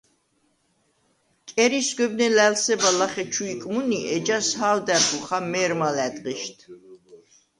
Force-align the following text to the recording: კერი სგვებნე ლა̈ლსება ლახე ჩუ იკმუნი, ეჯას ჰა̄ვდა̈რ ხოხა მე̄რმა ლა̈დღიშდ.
კერი 1.49 1.81
სგვებნე 1.87 2.27
ლა̈ლსება 2.37 2.89
ლახე 2.99 3.23
ჩუ 3.33 3.43
იკმუნი, 3.53 3.99
ეჯას 4.15 4.47
ჰა̄ვდა̈რ 4.59 5.03
ხოხა 5.09 5.39
მე̄რმა 5.51 5.89
ლა̈დღიშდ. 5.97 6.57